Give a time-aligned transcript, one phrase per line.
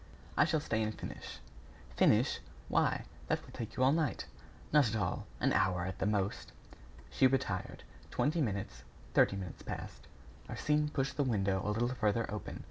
[0.35, 1.37] "I shall stay and finish."
[1.95, 2.39] "Finish!
[2.69, 4.25] Why, that will take you all night."
[4.73, 5.27] "Not at all.
[5.39, 6.53] An hour, at the most."
[7.11, 7.83] She retired.
[8.09, 8.81] Twenty minutes,
[9.13, 10.07] thirty minutes passed.
[10.49, 12.59] Arsène pushed the window a little farther open.